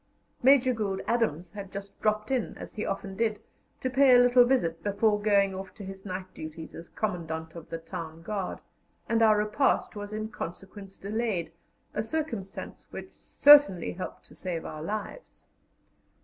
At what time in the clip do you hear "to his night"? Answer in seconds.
5.75-6.33